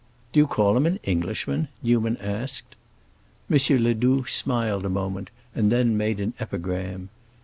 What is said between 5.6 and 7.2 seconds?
then made an epigram.